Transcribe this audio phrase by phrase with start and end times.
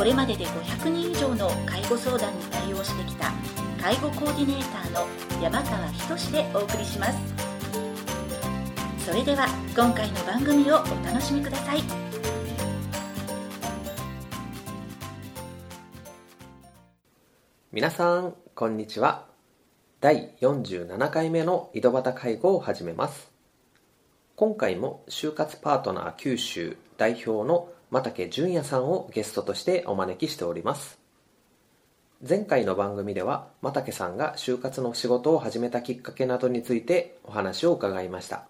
[0.00, 3.34] これまでで500人以上の介護相談に対応してきた
[3.78, 5.06] 介護コーディネーターの
[5.42, 7.18] 山川仁でお送りします。
[9.04, 11.82] それでは今回の番組をお楽しみください。
[17.70, 19.26] 皆さんこんにちは。
[20.00, 23.30] 第47回目の井戸端介護を始めます。
[24.34, 31.00] 今回も就活パートナー九州代表の又竹淳也さんをゲストとしてお招きしております。
[32.26, 38.44] 前回の番組では又竹さんが就活の仕事を始めたきっかけなどについてお話を伺いました。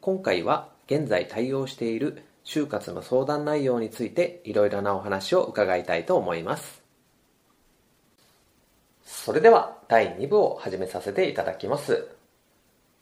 [0.00, 6.82] 今回は現在対応している就活の相談内容についていろいろなお話を伺いたいと思います。
[9.04, 12.08] それでは第2部を始めさせていただきます。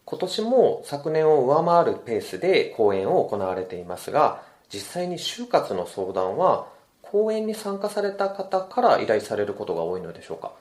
[0.04, 6.66] 今年も昨年を上回るペースで講演を行われていますが実際に就活の相談は
[7.02, 10.52] 講演に参加された方から依頼されることが多いのでしょうか？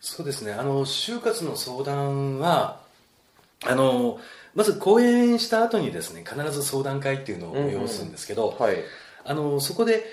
[0.00, 0.52] そうですね。
[0.52, 2.80] あの就活の相談は
[3.64, 4.18] あの
[4.54, 8.76] まず講演した後にですね必ず相談会っていうのを催すんですけど、うんうんはい、
[9.24, 10.04] あのそこで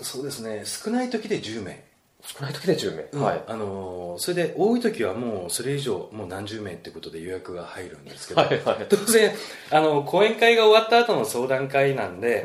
[0.00, 1.84] そうですね少ない時で10名
[2.22, 9.32] 少ない時で10名、うん、はい、あのそれで多い時はもうそれ以上もう何十名ってことで予約が入るんですけど、はいはい、当然
[9.70, 12.44] あの講演会が終わった後の相談会なんで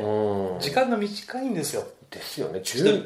[0.59, 1.85] 時間が短いんですよ。
[2.11, 2.61] ですよね。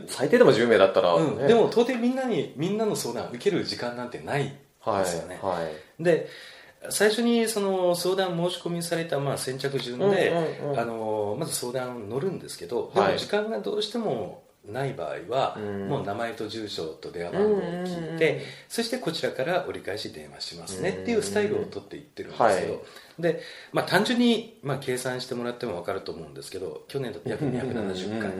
[0.07, 1.22] 最低でも10名だったら、ね。
[1.22, 6.28] うん、でも到底みんなにみんなの相談受ける時間なんてないですよね、はいはい、で
[6.89, 10.06] 最初にその相談申し込みされたまあ先着順で、
[10.62, 22.85] うんうんうん、あのまず相談乗るんですけどでも時間がどうしてもない場合は、もう名前と住所と電話番号を聞いて、そしてこちらから折り返し電話しますねっていうスタイルを取っていってるんですけど、
[23.19, 28.31] で、まあ、単純に、まあ、計算してもらっても分かると思うんですけど去年だと約270回。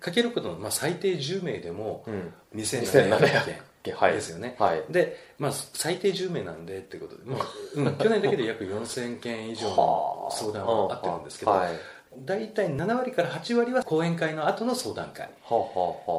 [0.00, 2.04] かけることの、まあ、最低10名でも
[2.54, 3.68] 2700件。
[3.84, 11.70] ですよね、はい、で、まあ、最低10名なんでってことで、まあうん、 去年だけで約4000件以上の相談があってるんですけど、はい
[12.24, 15.28] 大体7割から8割は講演会の後の相談会。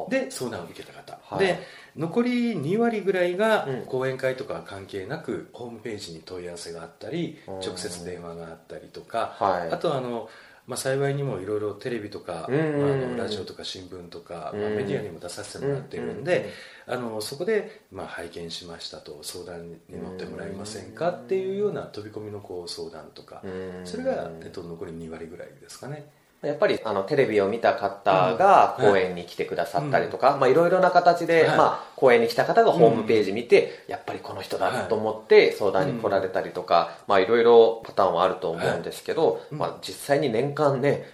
[0.08, 1.58] で相談を受けた方、はい、で
[1.96, 10.28] 残り2割ぐらいが講演会とか関係なくホームページに問い合わせがあったり直接電話があったりとか、あとあの
[10.70, 16.52] まあ、幸いにもいろいろテレビとか、まあ、あのラジオとか新聞とか、まあ、メディアにも出させてもらってるんで、
[16.86, 23.42] あのそこで、まあ、拝見しましたと相談に乗ってもらえませんかっていうような飛び込みのこう相談とか
[23.82, 26.08] それが、えっと、残り2割ぐらいですかね。
[26.42, 41.04] やっぱりあのテレビを見た方が講演に来てくださったりとか、まあ、いろいろな形で、まあ、講演に来た方がホームページ見て、やっぱりこの人だと思って相談に来られたりとか、まあ、いろいろパターンはあると思うんですけど、まあ、実際に年間ね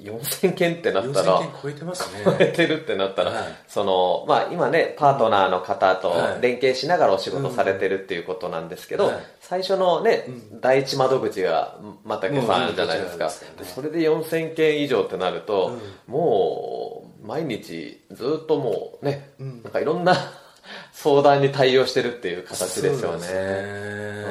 [0.00, 2.24] 4000件ってなったら超えてますね。
[2.24, 15.78] 超えてるってなったら、はい、そのまあ今ねパートナーの方と連携しながらお仕事されてるっていうことなんですけど、はい、最初のね、うん、第一窓口が又竹さんじゃないですか、うん、それで4000件以上ってなると、
[16.08, 20.14] うん、もう毎日ずっともうね、なんかいろんな
[20.92, 24.24] 相談に対応してるっていう形ですよね、ね、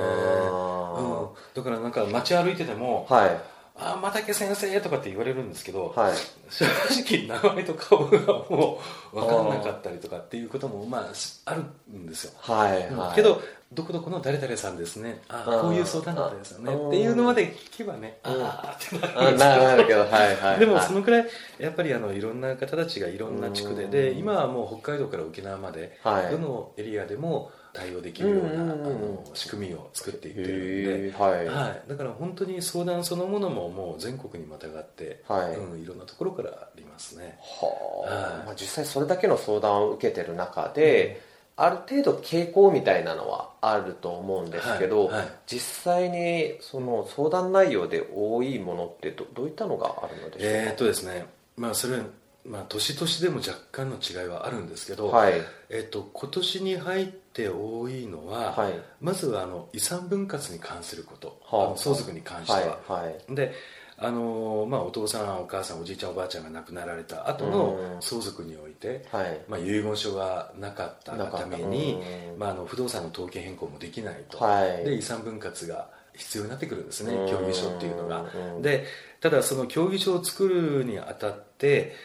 [1.53, 6.13] だからなんか街歩いてても、はいあ又竹先生とかって言われるんですけど、はい、
[6.49, 6.65] 正
[7.03, 8.79] 直名前と顔がも
[9.11, 11.11] う分かんなかったりとかっていうこともまあ
[11.45, 13.41] あるんですよ、はいはい、けど
[13.73, 15.19] どこどこの誰々さんですね。
[15.27, 16.75] あこういう相談だったですよね。
[16.75, 21.27] っていうのまで聞けばねああってなるんですなるけど、はいはい、でもそのくらい
[21.57, 23.87] やっぱりあのいろんな方たちがいろんな地区で。
[23.87, 31.45] で今はもう北海道から沖縄まで、どのエリアでも対応できるような、あの仕組みを作っていってるんで、はい。
[31.47, 35.55] はい、だから本当に相談そのものももう全国にまたがって、はい。
[35.55, 37.37] うん、いろんなところからありますね。
[37.41, 41.21] はあ、まあ、実際それだけの相談を受けてる中で、
[41.57, 45.15] うん、ある程度傾向みたいなのはあると思うんですけど、はい。
[45.17, 50.57] はい、実際にその相談内容で多いものってどどういったのがあるのでしょうか？
[50.59, 51.25] えー、っとですね。
[51.57, 51.97] まあそれ
[52.45, 55.33] まあ、年々でも若干の違いはあるんですけど、はい、
[55.69, 63.53] えっと、今年に入って多いのは、はい、まずはあの遺産分割に関すること、はあ、相続に関しては、はい、で
[63.95, 72.01] あのまあ、お父さんお母さんおじいちゃんおばあちゃんが亡くなられた後の相続において、はい、まあ、遺言書がなかったために、
[72.37, 78.25] まあ、あの不動産の統計変更もできないと、はい、で遺産分割が必要になってくるんですね協議書っていうのが。
[78.61, 78.85] で
[79.21, 81.95] ただその協議書を作るにあたって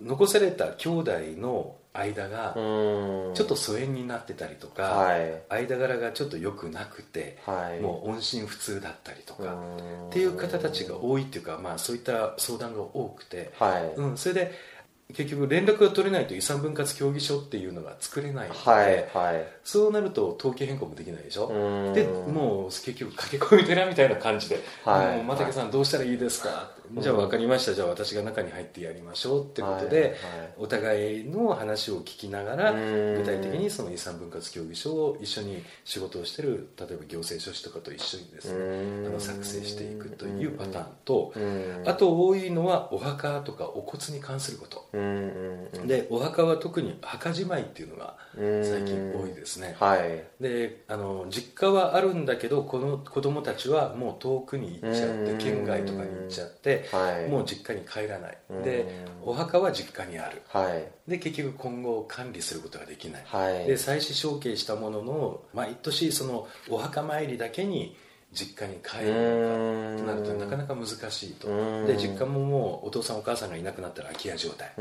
[0.00, 9.56] 残された兄弟の間がちょっと疎遠になってたりとか、はい、間柄がちょっと良くなくて、はい、もう音信不通だったりとか
[10.08, 14.72] っていう方たちが多いっていうか、まあ、そういった相談が多くて、はい、うん、それで
[15.14, 21.92] 結局連絡が取れないと遺産分割協議書っていうのが作れないので、はいはい、そうなると統計変更もできないでしょ？
[21.92, 27.74] でもう結局駆け込み寺みたいな感じで「はい、もう又家さんどうしたらいいですか?」じゃあ分かりました。
[27.74, 30.18] じゃあ私が中に入ってやりましょうってことで、はいはい、
[30.58, 41.32] お互いの話を聞きながら具体的にその遺産分割協議書を一緒に仕事をしてる例えば行政書士とかと一緒にですねあの作成していくというパターンと
[41.86, 44.88] あと多いのはお墓とかお骨に関すること。
[45.86, 58.38] でお墓は特に墓じまいっていうのが最近多いですね、はい、であの実家はあるんだけどこの子供たちはもう遠くに行っちゃって県外とかに行っちゃってはい、もう実家に帰らない。
[58.64, 67.96] でお墓は実家にある、はい、で結局今後管理することができない、はい、で再死承継したものの毎年そのお墓参りだけに
[68.32, 71.48] 実家に帰るのかとなるとなかなか難しいと。
[71.86, 74.72] で実家ももうお父さんお母さんがいなくなったら空き家状態。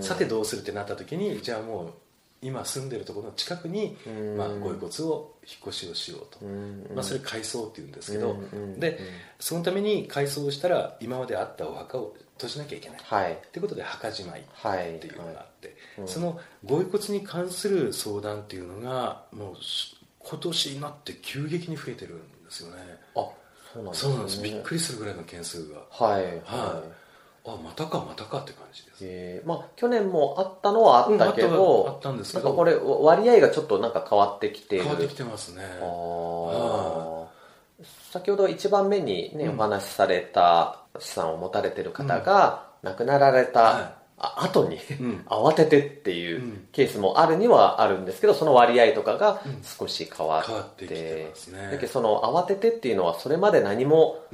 [0.00, 1.92] さてどうするってなった時にじゃあもう
[2.42, 3.96] 今住んでるところの近くに、
[4.36, 6.44] まあ、ご遺骨を引っ越しをしようと、
[6.94, 8.36] まあ、それ改装っていうんですけど、
[8.78, 8.98] で
[9.38, 19.56] そのために改装したら今まであったお墓を閉じなきゃいけない、はい、っていうことで墓じまいっていうのがあって、はい、そのご遺骨に関する相談っていうのがもう
[20.18, 22.76] 今年になって急激に増えてるんですよね。
[23.14, 23.28] あ
[23.72, 24.42] そうなんです、ね、そうなんです。
[24.42, 25.78] びっくりするぐらいの件数が。
[25.90, 27.01] はい、はい
[27.44, 32.54] あまたかまたかって感じです、えー、まあ去年もあったのはあったけど、うん、あったんですけど。
[32.54, 35.64] これ割合がちょっとなんか変わってきて変わってきてますね。
[35.80, 37.26] あ
[38.12, 44.02] 先ほど一番目にね、うん、お話しされた資産を持たれてる方が亡くなられた、はい。
[44.18, 46.31] 後に、うん、 慌ててっていう
[46.72, 51.68] ケースもあるにはあるんですけどその割合とかが少し変わって,、うん、ってきてますね。
[51.72, 54.24] だけどその慌ててっていうのはそれまで何も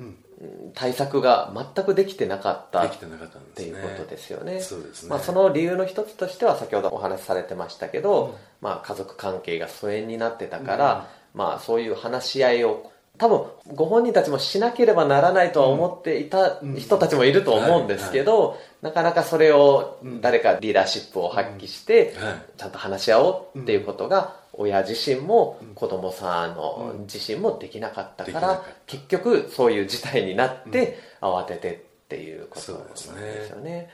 [0.74, 4.60] 対策が全くできてなかったっていうことですよね。
[4.60, 5.10] そうですね。
[5.10, 13.44] まあその理由の一つとしては先ほどお話しされてましたけど、うん、まあ家族関係が疎遠になってたから、うん、まあそういう話し合いを多分
[13.74, 22.14] ご本人たちもしなければならないとは思っていた人たちもいると思うんですけど、なかなかそれを誰かリーダーシップを発揮して、
[22.56, 31.76] ちゃんと話し合おうっていうことが親自身も子供さんの自身もできなかったから、結局そういう事態になって慌ててっ
[32.08, 33.06] ていうことなんです
[33.50, 33.90] よね。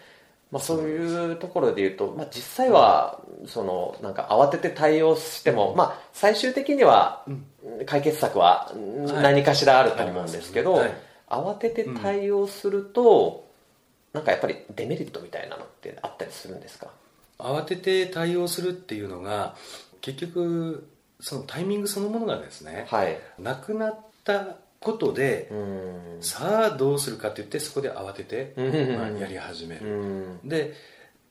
[0.55, 7.25] まあ、そういうところで言うと、まあ、実際はそのなんか慌てて対応しても、まあ、最終的には
[7.87, 8.73] 解決策は
[9.21, 10.81] 何かしらあると思うんですけど、
[11.29, 13.49] 慌てて対応すると、
[14.13, 16.87] なんかやっぱりデメリットみたいなのってあったりするんですか？
[17.39, 19.57] 慌てて対応するっていうのが
[20.03, 25.51] 結局そのタイミングそのものがですね、はい、なくなったことで、
[26.21, 28.53] さあどうするかって言ってそこで慌てて、
[28.97, 30.75] まあ、やり始める、で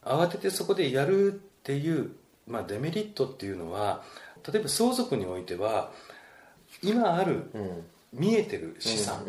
[0.04, 2.12] 慌ててそこでやるっていう、
[2.48, 4.04] まあ、デメリットっていうのは
[4.52, 5.92] 例えば相続においては
[6.82, 7.46] 今ある、
[8.12, 9.24] 見えてる資産、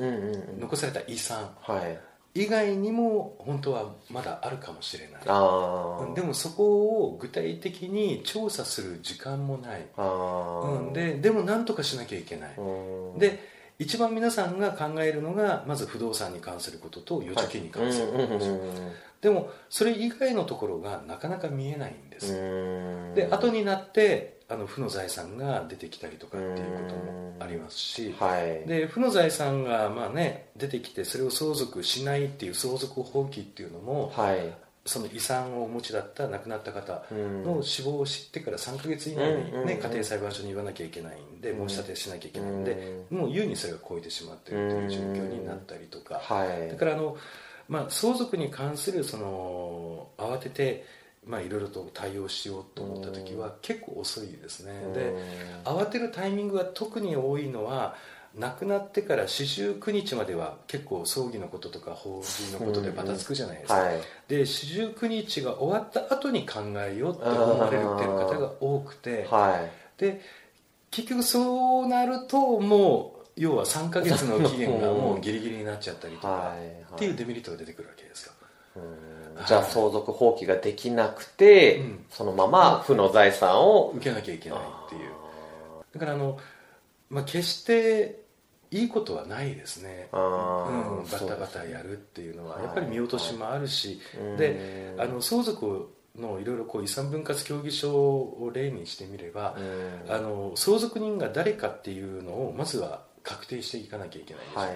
[0.58, 1.98] 残された遺産、はい。
[2.36, 6.14] 以外にも本当はまだあるかもしれない。
[6.16, 12.56] でもそこを具体的に調査する時間もない、うん、ででも何とかしなきゃいけない。
[13.18, 13.38] で
[13.78, 18.60] 一番皆さんが考えるのがまず不動産に関することと預貯金に関することです、はい、
[19.20, 22.32] でもそれ以外のところがなかなか見えないんです。
[23.14, 34.54] で後になってあの負の財産が出てきたりとかっていうこともありますし、はい、で負の財産がまあ、ね、出てきてそれを相続しないっていう相続放棄っていうのも、はい、
[34.86, 47.16] その遺産をお持ちだった亡くなった方の死亡を知ってから3か月以内に、ね、家庭裁判所に言わなきゃいけないんで申し立てしなきゃいけないんでもう優にそれが超えてしまっているという状況になったりとか、はい、だからあの、
[47.68, 50.84] まあ、相続に関するその慌てて
[51.26, 54.72] まあ、いろいろと対応しようと思った時は結構遅いですね。
[54.92, 55.14] で
[55.64, 57.96] 慌てるタイミングが特に多いのは
[58.38, 69.60] 亡くなってから四十九日までは結構葬儀のこととか法事のことでバタつくじゃないですか、はい、で四十九日が終わった後に考えようって思われるっていう方が多くて、は
[69.98, 70.20] い、で
[70.90, 76.54] 結局そうなるともう要は3か月の期限がもうギリギリになっちゃったりとか、
[76.94, 78.32] っていうデメリットが出てくるわけですよ。
[79.46, 85.10] じゃあ相続放棄ができなくて、うん、そのまま負の財産を受けなきゃいけないっていう。
[85.92, 86.38] だからあの、
[87.10, 88.23] まあ、決して
[88.74, 90.20] いいことはないですね、うん、
[91.10, 94.00] バタバタやるっていうのはやっぱり見落としもあるし、
[94.36, 99.56] であの相続のいろいろこう遺産分割協議書を例にしてみれば、
[100.08, 104.72] あの相続人が誰かっていうのをまずは確定していかなきゃいけないです、はいは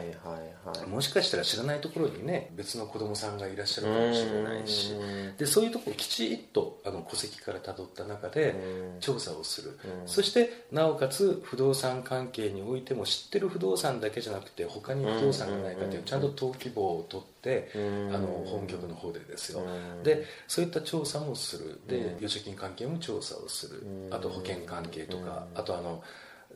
[0.75, 4.95] いはい、もしかしたら知らないところにね別の子供さんがいらっしゃるかもしれないし。
[5.37, 8.55] でそういうところをきちっとあの戸籍からたどった中で
[9.00, 9.78] 調査をする。
[10.07, 19.62] そしてなおかつ不動産関係においても知ってる不動産だけじゃなくて他に不動産がないかというちゃんと登記簿を取ってあの本局の方でですよ。
[20.02, 21.81] でそういった調査もする。
[21.87, 24.09] で預貯金関係も調査をする。
[24.11, 26.02] あと保険関係とかあとあの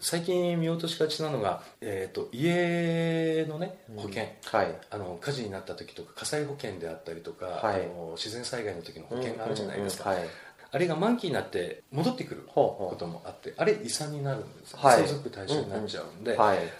[0.03, 4.29] 最近見落としがちなのが、えーと、家のね保険、うん
[4.59, 10.35] はい、あの火事になった時とか火災保険であったりとか、はい、あの自然災害の時の保険があるじゃないですか、うんうんうんはい、
[10.73, 16.37] あれが満期になって戻ってくることもあってあれ遺産になるんです、相続対象になっちゃうんで,、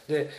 [0.09, 0.31] で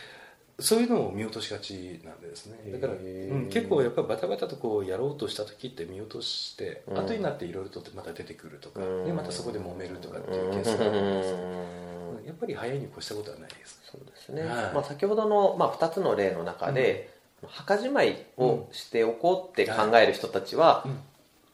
[0.58, 2.70] そういうのを見落としがちなんですね。
[2.70, 11.93] だから、うん、結構やっぱりバタバタとこうやろうとした時って見落として、うん、後になっていろいろとまた出てくるとか、でまたそこで揉めるとかっていうケースがあるんですよ
[12.26, 13.80] やっぱり早いに越したことはないです。
[13.90, 17.10] そうですね、はい、まあ、先ほどの、まあ、2つの例の中で、
[17.42, 20.84] うん、墓じまいをしておこうって考える人たちは、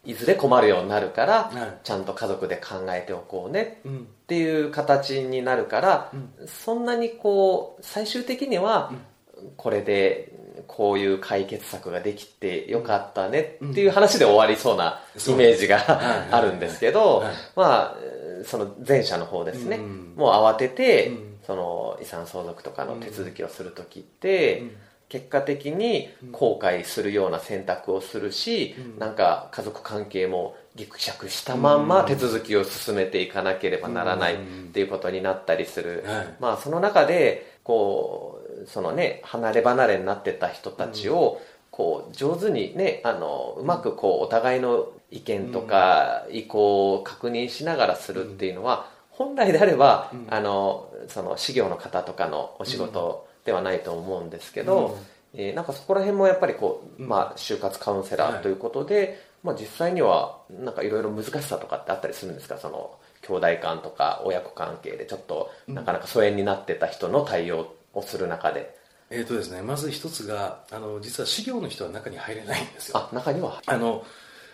[0.04, 3.90] いずれ困るようになるから、ちゃんと家族で考えておこうねっ
[4.26, 6.12] ていう形になるから、
[6.46, 8.92] そんなにこう最終的には
[9.56, 10.32] これで
[10.66, 15.84] こういう解決策ができてよかったねっていう話で終わりそうなイメージが
[16.30, 17.24] あるんですけど、
[17.54, 17.96] まあ
[18.44, 21.12] その前者の方ですね、もう慌てて、
[21.46, 24.64] その遺産相続とかの手続きをする時って、
[25.08, 34.38] 結果的に後悔するような選択をするし、なんか家族関係もぎくしゃくしたまんま手続きを進めていかなければならないっ
[34.72, 36.04] ていうことになったりする、
[36.38, 54.98] まあその中でこうそのね離れ離れになってた人たちをこう上手にねあのうまくこうお互いの意見とか意向を確認しながらするっていうのは、本来であれば、あのその事業の方とかのお仕事ではないと思うんですけど、
[55.34, 62.58] えー、なんかそこら辺もやっぱりこう、まあ、就活カウンセラーということで、まあ、実際にはなんかいろいろ難しさとかってあったりするんですか？
[62.58, 68.78] その兄弟間とか親子関係でちょっとなかなか疎遠になってた人の対応をする中で。
[69.10, 72.98] えーとですね、まず一つがあの実は事業の人は中に入れないんですよ。
[72.98, 74.04] あ中にはあの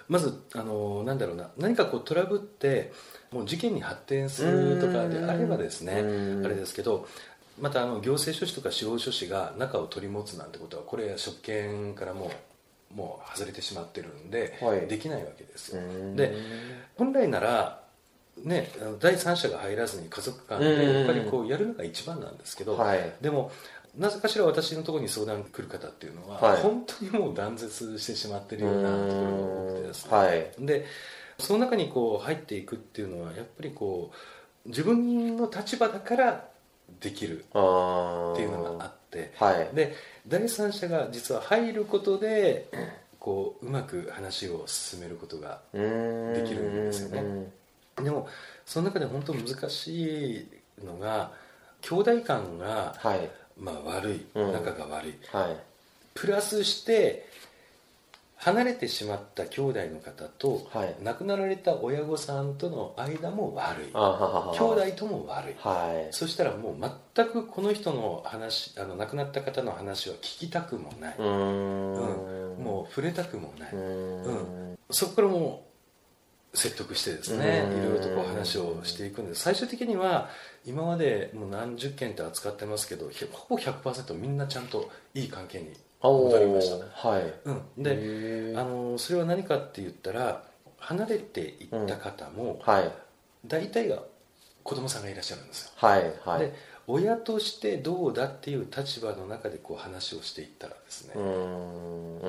[0.09, 2.93] まずあのなんだろうな何かこうトラブって
[3.33, 7.09] もう事件に発展するとかであればですねあれですけど
[7.61, 12.31] またあの行政書士とか司法書士が中を取り持つなんてことはこれ職権からもう
[12.95, 15.83] もう外れてしまってるんで、はい、できないわけですよ。
[16.15, 16.35] で
[16.97, 17.85] 本来なら
[18.45, 18.71] ね、
[19.01, 23.51] 第三者が入らずに家族間でやっぱりこうやるのが一番なんですけど、はい、でも
[23.97, 30.87] なぜかしら私のところに相談来る方っていうのは、はい、本当にもう断絶してしまってるようなところが多くてですね、はい、で
[31.39, 34.13] その中にこう入っていくっていうのはやっぱりこ
[34.65, 36.45] う自分の立場だから
[37.01, 37.51] できるってい
[38.47, 39.95] うのがあって、はい、で
[40.27, 42.69] 第三者が実は入ることで
[43.19, 47.51] こううまく話を進めることができるんですよね。
[48.03, 48.29] でも
[48.67, 51.33] その中で本当難しいのが
[51.81, 54.27] 兄弟間が、はいまあ、悪い。
[54.35, 55.57] 仲が悪い、うんはい、
[56.15, 57.27] プラスして
[58.37, 63.87] 離れてしまった兄弟の方と、はい、亡くなられた親御さんとの間も悪い。
[63.93, 71.15] 兄弟とも悪い、はい、そしたらもう全くこの人の話あの亡くなった方の話は聞きたくもない。
[71.19, 71.27] うん、
[72.63, 73.73] もう触れたくもない。
[73.73, 75.66] うん、そこからもう
[76.57, 79.43] 説得してですねいろいろとこう話をしていくんです。
[79.43, 80.31] 最終的には
[80.65, 85.73] 今までもう何十件って扱ってますけどほぼ100%みんなちゃんといい関係に
[86.03, 86.77] 戻りました。
[86.77, 87.35] ね、はい。
[87.45, 90.45] うん、であのそれは何かって言ったら
[90.79, 92.93] 離れていった方も、うんはい、
[93.47, 94.03] 大体が
[94.63, 96.13] 子供さんがいらっしゃるんですよ、はい。
[96.25, 96.55] はい、で
[96.89, 101.15] 親としてどうだっていう立場の中でこう話をしていったらですね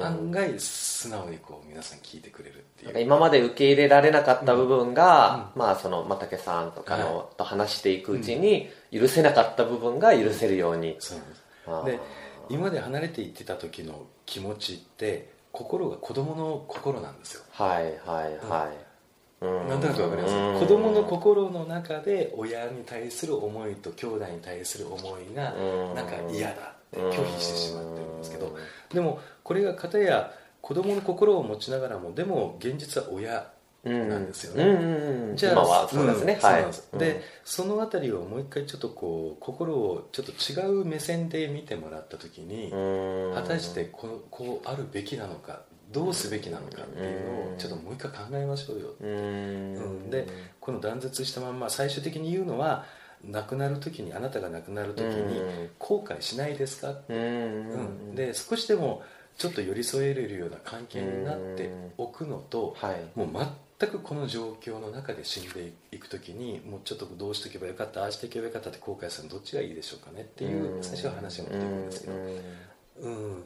[0.02, 3.00] 案外素直にこう皆さん聞いてくれるっていう。
[3.00, 11.20] 今まで受け入れられなかった部分が、うん、まあその又家さんとかの、はい、と話していくうちに、許せなかった部分が許せるように、そう
[11.86, 12.00] です。
[12.00, 12.00] で
[12.50, 17.44] 今まで離れていってた時の気持ちって心が子供の心なんですよ。
[17.52, 18.87] はいはいはい、
[19.39, 20.60] なんとなくわかります？
[20.60, 25.53] 子供の心の中で親に対する思いと兄弟に対する思いが
[25.96, 26.56] なんか嫌だっ
[26.91, 28.56] て拒否してしまってるんですけど
[28.94, 33.51] でもこれが片や子供の心を持ちながらもでも現実は親
[33.84, 42.72] なんですよね、じゃあ今はそうですね、はい、でその辺りをもう一回ちょっとこう心をちょっと違う目線で見てもらった時に
[43.34, 48.94] 果たしてこうこうあるべきなのかどうすべきなのかっていうのをちょっともう一回考えましょうよ。
[49.00, 50.27] うん、で
[50.60, 52.86] この断絶したまんま最終的に言うのは
[53.25, 55.41] 亡くなる時にあなたが亡くなる時に
[55.79, 59.03] 後悔しないですかうん、で少しでも
[59.38, 63.48] ちょっと寄り添えれるような関係になっておくのと、はい、もう
[63.79, 72.13] 全くこの状況の中で死んでいく時にもうちょっとどうしておけばよかったああしておけばよかったって後悔するのどっちがいいでしょうかねっていう最初は話が出てくるんですけど、
[73.01, 73.44] うん、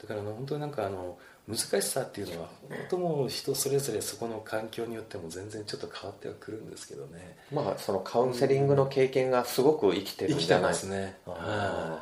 [0.00, 7.36] だから本当になんかあの難しさっていうのは本当もう人それぞれそこの環境によっても全然ちょっと変わってはくるんですけどね。
[7.52, 10.68] まあそのカウンセリングの経験がすごく生きてるんじゃな。
[10.68, 12.00] いですね、は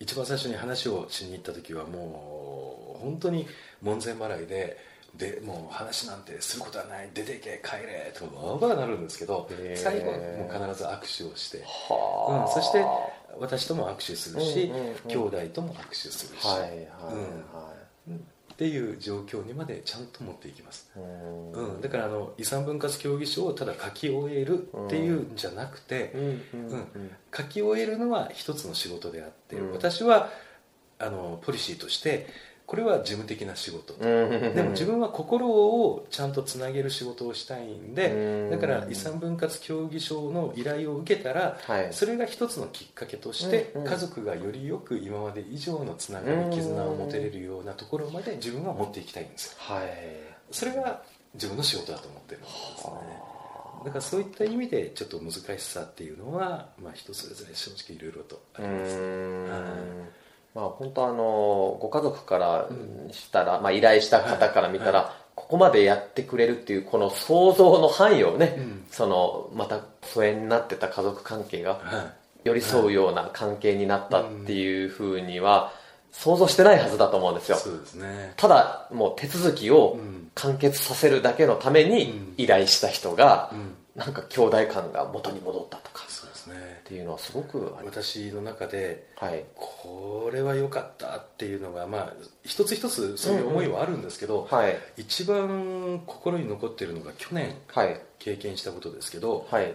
[0.00, 3.46] 一番最初に話をしに行った時はもう本当に
[3.82, 4.76] 門前払いで
[5.16, 11.64] でもう話なんてすることはない出ていけ帰れとかわばなるんですけど最後はもう必ず握手をして、うん、
[12.48, 12.84] そして
[13.38, 17.72] 私とも握手するし、うんうんうん、兄弟とも握手するし、はいはいは
[18.08, 20.98] い、っていう状況にまでちゃんと持っていきます、う
[21.78, 30.30] ん、だからあの遺産分割協議書をただ書き終えるっていうんじゃなくて、うん書き終えるのは一つの仕事であって、私は
[30.98, 32.26] あのポリシーとして
[32.68, 33.94] これは事務的な仕事。
[33.94, 41.58] でも自分は心をちゃんとつなげる仕事をしたいんでだから遺産分割協議書の依頼を受けたら、
[41.92, 49.88] それが一つのきっかけとして家族がよりよく今まで以上のつながり絆を持てれるようなところまで自分は持っていきたいんですよ、はい、
[50.50, 52.92] それが自分の仕事だと思ってるんですね。
[53.86, 60.27] だからそういった意味でちょっと難しさっていうのは、まあ、人それぞれ正直いろいろとありますね。
[60.54, 62.68] まあ、本当あのご家族から
[63.12, 68.58] したら、まあ、依頼した方から見たら、ここまでやってくれるっていうこの想像の範囲をね、
[68.90, 71.80] そのまた疎遠になってた家族関係が
[72.44, 75.72] 寄り添うような関係になったっていうふうには
[76.10, 77.56] 想像してないはずだと思うんですよ。
[77.56, 78.32] そうですね。
[78.36, 79.98] ただもう手続きを
[80.34, 83.52] 完結させるだけのために依頼した人が、
[83.94, 86.04] なんか兄弟感が元に戻ったとか
[86.54, 92.12] っていうのはすごく私の中で、はい、これは良かったっていうのがまあ
[92.44, 94.64] 一つ一つそういう思いはあるんですけど、うんうん。
[94.64, 97.54] はい、一番心に残っているのが去年
[98.18, 99.74] 経験したことですけど、はい、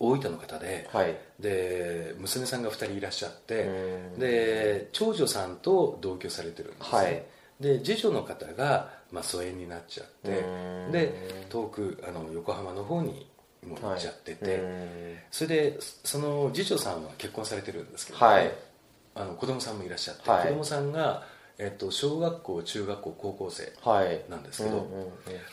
[0.00, 7.22] 大分の方ではい、で娘さんが2人いらっしゃってで長女さんと同居されてるんですね、はい、
[7.60, 10.44] で次女の方が、まあ、疎遠になっちゃって
[10.92, 13.26] で遠くあの横浜の方に
[13.66, 14.60] もう行っちゃってて、はい、
[15.30, 18.52] それでその次女さんは結婚されてるんですけど、はい、
[19.14, 21.24] あの子供さんもいらっしゃって、はい、子供さんが、
[21.58, 23.72] えっと、小学校中学校高校生
[24.28, 24.86] なんですけど、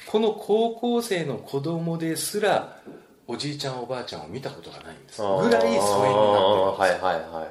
[0.07, 2.77] この高校生の子供ですら
[3.27, 5.21] おじいちゃんおばあちゃんを見たことがないんです。
[5.21, 7.49] ぐらい疎遠になってるんです、はいはいはい、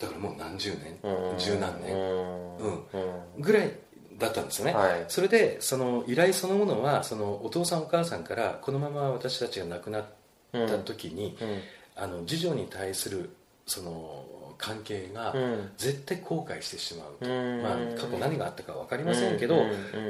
[0.00, 0.98] だからもう何十年
[1.38, 3.72] 十何年、うん、ぐらい
[4.18, 10.04] だったんですよね、はい、それでその依頼そのものはそのお父さんお母さんからこのまま私たちが亡くなっ
[10.52, 11.48] た時に、うん。
[11.48, 11.58] うん、
[11.96, 13.30] あの次女に対する
[13.66, 14.24] その
[14.58, 15.34] 関係が
[15.76, 19.62] 絶対後悔してしまうと、うん、まあ、過去何があったか分かりませんけど、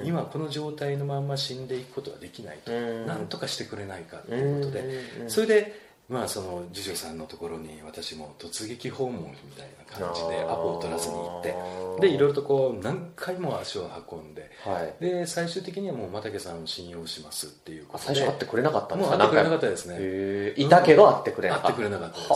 [0.05, 2.71] 今この状態のまんま死んでいくことはできないと、
[3.07, 11.55] 何とかしてくれないかということで、それでまあその次女さんのところに私も突撃訪問みたいな感じでアポを取らずに行って
[12.01, 20.55] でいろいろとこう何回も足を運んで、はい、で最終的にはもう又竹さんを信用しますっていうことで最初会ってくれなかったんですか会ってくれなかったですね。
[20.57, 21.69] いたけど会ってくれなかった。
[21.69, 22.31] 会ってくれなかったです、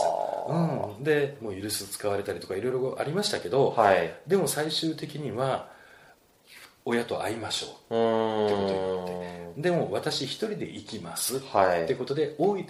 [0.49, 5.69] うん、でもう許す使われたりとかいろいろありましたけど、はい、でも最終的には
[6.83, 9.41] 親と会いましょうってことになって。
[9.57, 11.39] でも私一人で行きますっ
[11.87, 12.65] てことで大分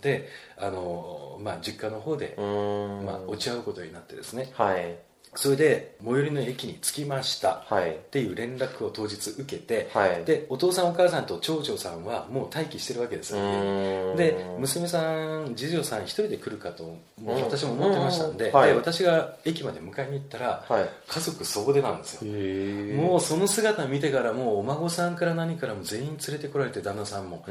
[0.00, 4.96] であの、まあ、実家の方で、まあ、落ち合うことになってですね、はい、
[5.34, 7.64] それで最寄りの駅に着きました。
[7.70, 15.00] っていう連絡を当日受けて、はい、でお父さんお母さんと長女さんはもう待機してるわけですよ、ね、で娘さ
[15.40, 22.96] ん次女さん一人で来るかと私も思ってましたんではい、で私が駅まで迎えに行ったら、はい、家族総出なんですよ。
[22.96, 27.44] もうその姿見てからもうお孫さんから何からも全員連れてこられて旦那さんも。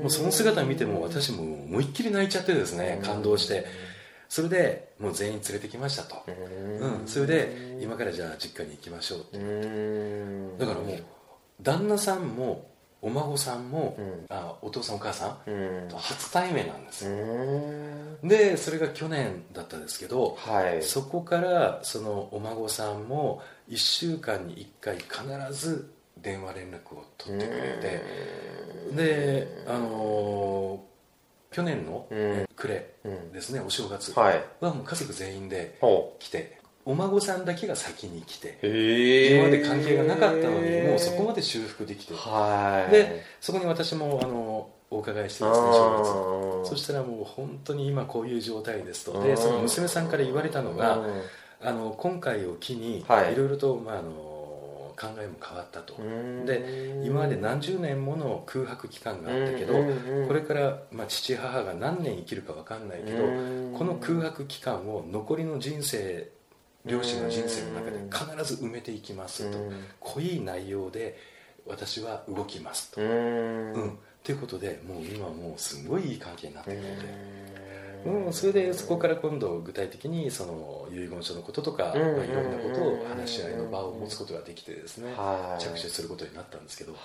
[0.00, 3.66] もうその姿見ても私も思いっきり泣いちゃってですね感動して
[4.28, 9.38] それでもう全員連れてきましたと、うん、それで今からじゃあ実家に行きましょうって。
[10.58, 11.04] だからもう
[11.62, 12.68] 旦那さんも
[13.00, 17.04] お孫さんも、うん、あお父さんお母さん、うん、と初対面なんです。
[17.04, 17.10] よ
[18.22, 27.60] でそれが去年だったんですけど、はい、そこからそのお孫さんも1週間に1回必ず電話連絡を取ってくれ
[28.96, 30.87] てであのー、
[31.50, 32.06] 去年の
[32.56, 32.94] 暮れ
[33.32, 34.12] ですね、お正月。
[34.60, 35.78] はもう家族全員で
[36.18, 42.14] 来てお孫さんだけが先に来て今まで関係がなかったのにもうそこまで修復できて。
[42.14, 46.70] でそこに私もあのお伺いしてですね正月。
[46.70, 49.22] そしたらもう本当に今こういう状態ですと。
[49.22, 50.98] でその娘さんから言われたのが
[51.60, 53.04] あの今回を機にい
[53.36, 54.27] ろいろと、まあ、あの
[54.98, 55.94] 考えも変わったと。
[56.44, 59.74] で今まで何十年もの空白期間があったけど
[60.26, 63.18] これから、まあ、父母が何年生きるか分かんないけど
[63.78, 66.28] この空白期間を残りの人生
[66.84, 69.58] 両親の人生の中で必ず埋めていきますと。
[70.00, 71.18] 濃い内容で
[71.66, 73.00] 私は動きますと。
[73.00, 73.98] うん。
[74.24, 77.47] ということでもう今もうすごいいい関係になってくるので。
[78.08, 85.14] うん、それでそこから今度具体的にその遺言書のこととか、まあ、いろんなことを話し合いの場を持つことができてですね、
[85.58, 86.98] 着手することになったんですけど、も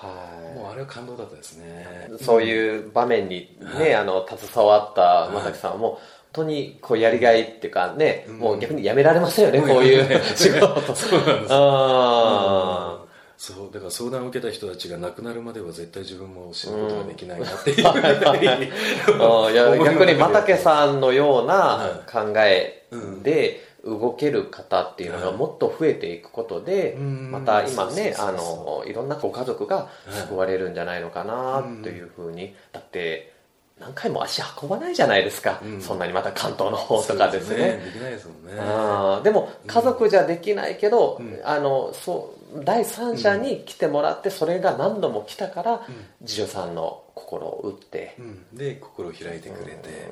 [0.69, 2.09] うあれは感動だったですね。
[2.21, 10.81] そういう場面にね、あの携わった馬崎さんはもう当にこうやりがいっていうかね、もう逆にやめられませんよね、こういう仕事。
[10.95, 11.53] そうなんです。
[11.53, 13.02] あ
[13.43, 22.85] そうだから相談を受けた人たちが亡くなるまでは絶対自分も死ぬことができないなっていう、うん、 逆に又家さんのような考え
[23.21, 32.55] で動ける方っていうのがもっと増えていくことで、また今ねあのいろんなご家族が救われるんじゃないのかなというふうに。
[32.71, 33.33] だって
[33.77, 39.23] 何回も足運ばないじゃないですか、うん、そんなにまた関東の方とかですね、ね、できないですもんね。
[39.23, 45.87] でも家族じゃできないけど、うん、あのそう第三者に来てもらってそれが何度も来たから、
[46.25, 48.15] 次女さんの心を打って、
[48.53, 50.09] で心を開いてくれて、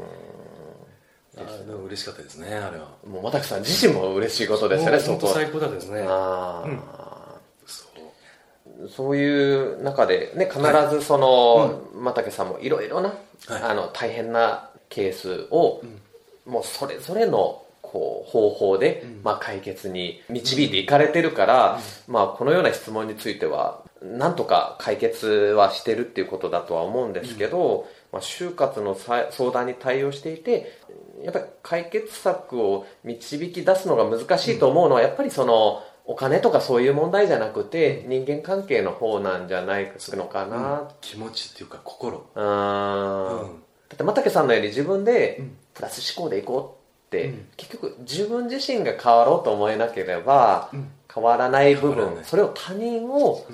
[1.37, 2.89] あでも嬉しかったですねあれは。
[3.07, 6.03] もう又木さん自身も嬉しいことですよね本当最高だですね。
[6.07, 7.35] ああ、
[8.89, 9.17] そう。
[9.17, 13.13] いう中で、ね、必ずその、又、は、家、さんもいろいろな、
[13.47, 15.81] はい、あの大変なケースを、
[16.47, 17.60] うん、もうそれぞれの
[17.91, 30.79] こう方法で、うん、まあ、解決に導いていかれてるから、うん、まあ、このような質問についてはなんとか解決はしてるっていうことだとは思うんですけど、まあ、就活の相談に対応していて
[31.23, 42.25] やっぱり解決策を導き出すのが難しいと思うのはやっぱりそのお金とかそういう問題じゃなくて人間関係の方なんじゃないのかな、うん、気持ちっていうか心。
[42.35, 46.80] うん、だって又家さんのように自分でプラス思考でいこうって、
[47.11, 50.69] うん、結局自分自身が変わろうと思えなければ、
[51.13, 53.45] 変わらない部分それを他人を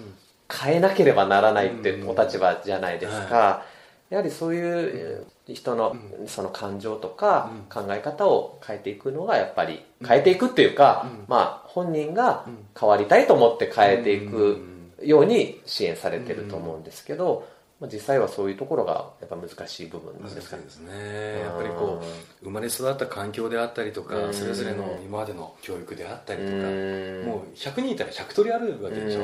[0.52, 3.64] 変えなければならないってお立場じゃないですか、
[4.10, 5.96] やはりそういう人の
[6.28, 12.46] その感情とか考え方を変えていくのがやっぱり変えていくっていうか、まあ本人が
[12.80, 14.62] 変わりたいと思って変えていく
[15.04, 17.48] ように支援されてると思うんですけど、
[17.80, 20.58] まあ、実際はそういうところがやっぱ難しい部分ですか。
[20.58, 21.42] ねですね。
[21.42, 22.02] やっぱりこ
[22.42, 29.20] う生まれ育った環境であったりとかそれぞれの今までの教育であったりとかもう100人いたら100通りあるわけでしょ。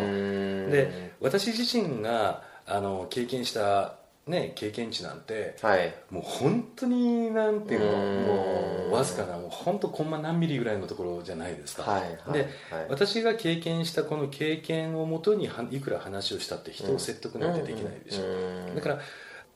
[0.70, 12.48] で私自身があの経験したね、経験値なんて、はい、もう本当になんていうのもうわずかなもう本当コンマ何ミリぐらいのところじゃないですか、はいはい、で、
[12.88, 18.24] 私が経験したこの経験をもとにいくら話をしたって人を説得なんてできないでしょ、
[18.72, 19.00] うだから、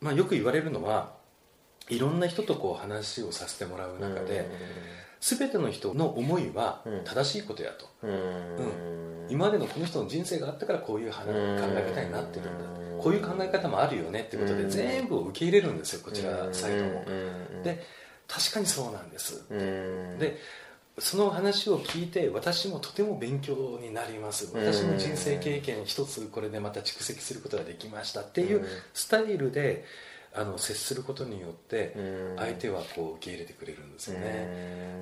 [0.01, 1.13] まあ、よく言われるのは
[1.89, 4.49] いろんな人とこう話をさせてもらう中で、
[5.19, 12.77] 全ての人の思いは正しいことやと、うん、うん、今までのこの人の人生があったからこういう考え方になってるんだ。
[13.01, 17.05] こういう考え方もあるよねってことで全部を受け入れるんですよこちらサイドも。
[17.63, 17.83] で
[18.27, 19.43] 確かにそうなんです。
[20.19, 20.37] で
[20.99, 24.49] その話を聞いて私もとても勉強になります。
[24.53, 29.85] 私の人生経験一つこれでまた蓄積することができましたっていうスタイルで
[30.37, 31.95] あの接することによって
[32.37, 34.47] 相手はこう受け入れてくれるんですよね、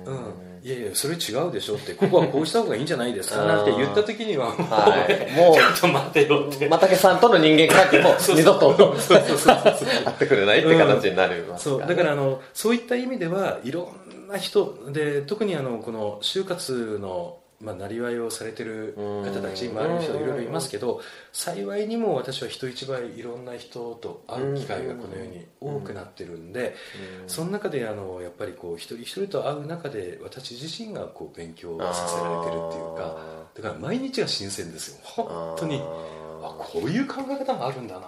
[0.06, 3.44] うん、いやいやそれ違うでしょってここはこうした方がいいんじゃないですか。
[3.44, 3.64] なん。
[3.64, 6.68] て言った時にはもう,、はい、もうちょっと待てよって。
[6.68, 11.86] 又家さんとの人間関係も二度と会ってくれないって形になります、ね、そう。
[11.86, 13.92] だからあのそういった意味ではいろ
[14.28, 21.00] んな人で特にあのこの就活のまあ、なりわいをされてる方たち周りの人いろいろいますけど
[21.32, 26.74] 幸いにも私は人一倍いろんな人と会う機会がこのように多くなってるんで
[27.26, 33.16] その中であのやっぱりこう一人一人と会う中で私自身がこう勉強させられてるっていうか
[33.54, 34.98] だから毎日が新鮮ですよ。
[35.02, 35.82] 本当に。
[36.58, 38.06] こういう考え方もあるんだな。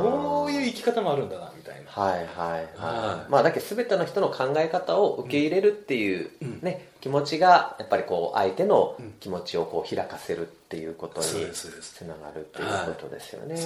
[0.00, 1.46] こういう生き方もあるんだな。
[1.46, 1.90] みたいな。
[1.90, 6.30] はいはいはい、まあだけど全ての人の考え方を受け入れるっていう
[6.62, 13.56] ね、気持ちがやっぱりこう相手の気持ちをこう開かせるっていうことにつながるっていうことですよね、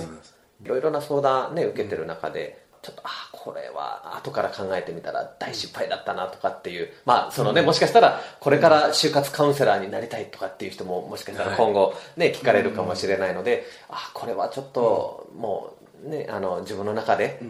[0.64, 0.68] い。
[0.68, 17.40] ろいろな相談ね受けてる中で、ちょっとあこれは後から考えてみたら大失敗だったなとかっていうまあそのね、もしかしたらこれから就活カウンセラーになりたいとかっていう人ももしかしたら今後ね、聞かれるかもしれないので、あこれはちょっともうねあの自分の中で、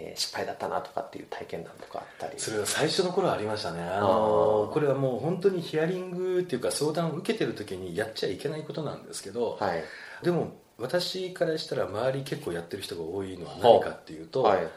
[0.00, 2.34] えー、失敗だったなとかっていう体験談とかあったり。
[2.38, 3.82] それは最初の頃ありましたね。
[3.82, 9.82] あのこれはもう本当にヒアリングっていうか相談を受けてる時にやっちゃいけないことなんですけど、はい、
[10.22, 14.68] でも私からしたら周り結構やってる人が多いのは何かっていうと、はい、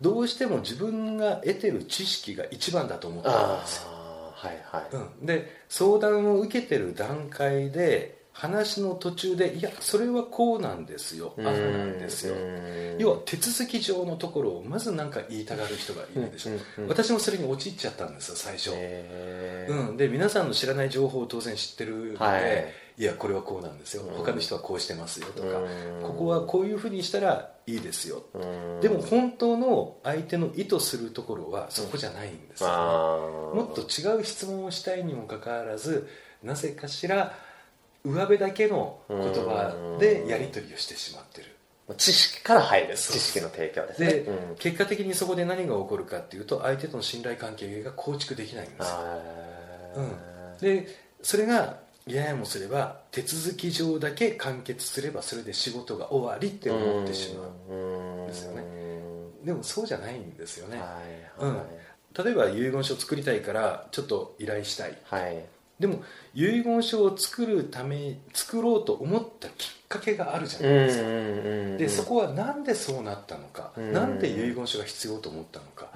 [0.00, 3.88] どうしても自分が得てる知識が一番だと思ってるんですよ、
[4.34, 4.96] はいはい。
[5.20, 11.32] うん、で相談を受けてる段階で話の途中でいやそれはこうなんですよ。
[11.38, 12.34] ああなんですよ。
[12.98, 16.50] 要は手続き上のところをまず何か言いたがる人がいるでしょ。
[16.86, 18.72] 私もそれに陥っちゃったんですよ最初、
[19.70, 22.74] うん、で皆さんの知らない情報を当然知ってるので、はい。
[22.98, 24.02] いやこれはこうなんですよ。
[24.16, 25.48] 他の人はこうしてますよとか
[26.02, 28.22] ここはこういうふうにしたらいいですよ。
[28.82, 36.06] でも本当の相手の意図するところはそこじゃないんですよ、ね、もっと違う質問をしたいにもかかわらず
[36.42, 37.34] なぜかしら
[38.06, 41.48] 上辺だけの言葉でやり取りをしてしまってる。
[41.96, 44.08] 知識から入る知識の提供ですね。
[44.08, 48.88] で、うん、結果的にそこで何が起こるかっていうと相手との信頼関係が構築できないんです。
[48.88, 48.96] よ、
[49.96, 50.88] うん、で
[51.22, 58.64] それがややもすれば手続き上だけ完結すればそれで仕事が終わりって思ってしまうんですよね。
[59.44, 61.54] でもそうじゃないんですよね、はいはい、
[62.18, 65.44] うん、例えば遺言書作りたいからちょっと依頼したい、はい、
[65.78, 66.02] でも
[66.34, 69.56] 遺言書を作るため作ろうと思ったきっ
[69.88, 71.04] かけがあるじゃないですか。
[71.78, 75.90] でそこは何でそうなったのか何で遺言書が必要と思ったのか。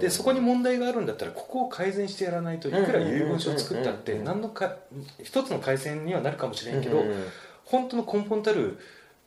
[0.00, 4.76] でそこに問題があるんだったらここを改善してやらないといくら遺言書を作ったって何のか
[5.22, 7.02] 一つの改善にはなるかもしれんけど
[7.64, 8.78] 本当の根本たる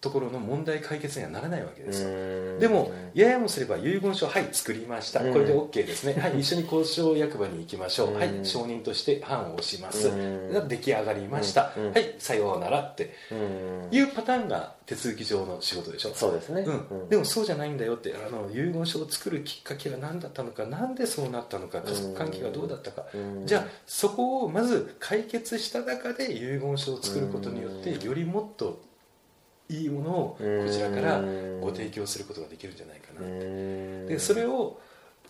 [0.05, 2.03] ところの問題解決にはならないわけです。
[2.03, 5.21] よでもややもすれば遺言書はい作りました。
[5.21, 6.13] これで OK ですね。
[6.21, 8.13] はい一緒に交渉役場に行きましょう。
[8.13, 10.11] はい承認として判を押します。
[10.67, 11.73] 出来上がりました。
[11.75, 13.15] はいさようならって。
[13.89, 16.13] いうパターンが手続き上の仕事でしょ。
[16.13, 23.05] そうですね、うん、でもそうじゃないんだよってあの遺言書を作るきっかけは何だったのか何でそうなったのか家族関係がどうだったか。
[23.45, 28.83] じゃあそこをまず解決した中で遺言書を作ることによってよりもっと
[29.69, 31.21] いいものをこちらから
[31.61, 33.27] ご提供することができるんじゃないかな。
[34.07, 34.79] でそれを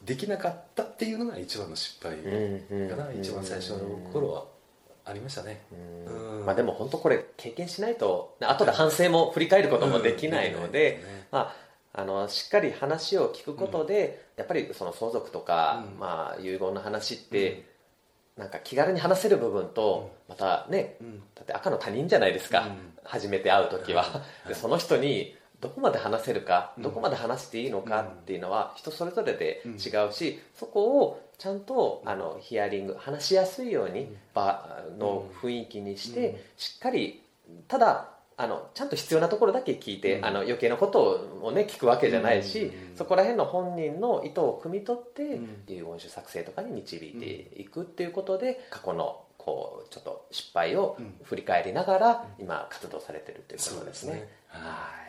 [0.03, 2.17] できなかったっていうのが一番の失敗
[2.89, 3.11] かな。
[3.13, 3.79] 一番最初の
[4.11, 4.45] 頃は
[5.05, 5.61] ありましたね。
[6.45, 11.53] まあでも本当これ経験しないと後で反省も振り返ることもできないので、ま
[11.93, 17.63] ああのしっかり話を聞くことで、やっぱりその相続とか、まあ、遺言の話って、
[18.37, 20.97] なんか気軽に話せる部分と、またね、
[21.35, 22.67] だって赤の他人じゃないですか、
[23.03, 29.69] 初めて会う時は、でその人にどこまで話せるか、どこまで話していいのかっていうのは人それぞれで違
[30.09, 37.23] うし、そこをちゃんとあのヒアリング話しやすいように場の雰囲気にして、しっかり
[37.67, 45.39] ただあのちゃんと必要なところだけ聞いて、うん、あの余計なことをね聞くわけじゃないし、うん、そこら辺の本人の意図を汲み取って、
[45.73, 54.13] 遺言書作成とかに導いていくっていうことで過去のこうちょっと失敗を振り返りながら、今活動されてるということですね。
[54.13, 54.29] すね。
[54.47, 55.05] はい。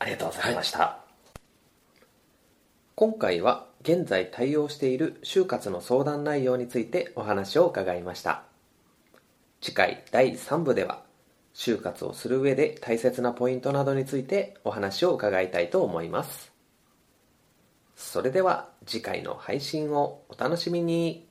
[0.00, 1.04] ありがとうございました、は
[1.96, 2.00] い、
[2.94, 8.42] 今回は現在対応している就活の相談内容についてお話を伺いました。
[9.60, 11.07] 次回第3部では
[11.58, 16.52] 就活をする上で大切なポイントなどについてお話を伺いたいと思います。
[17.96, 21.26] それでは次回の配信をお楽しみに。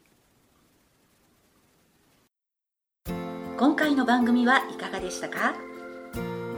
[3.58, 5.56] 今回の番組はいかがでしたか？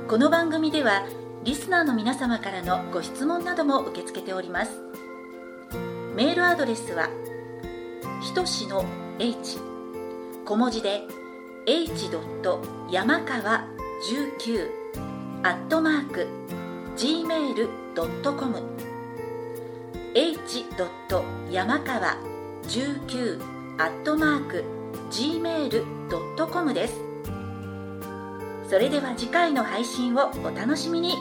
[0.08, 1.08] この番組では
[1.43, 4.71] リスナーの皆様からのご質問なども受け付けております。
[6.15, 7.08] メールアドレスは
[8.23, 8.84] ひとしの
[9.19, 9.60] h
[10.43, 11.03] 小文字で
[11.65, 12.10] h.
[12.91, 13.67] 山川
[14.10, 14.69] 19
[15.43, 16.28] アットマーク
[16.98, 18.56] gmail.com
[20.15, 20.65] h.
[21.52, 22.17] 山川
[22.63, 23.41] 19
[23.78, 24.63] アットマーク
[25.12, 26.95] gmail.com です
[28.69, 31.13] それでは次回の配信をお楽しみに